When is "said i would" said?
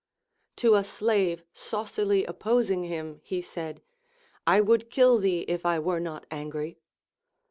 3.39-4.89